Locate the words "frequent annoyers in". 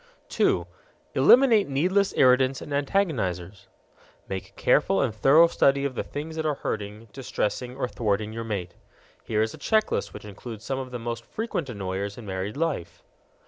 11.23-12.25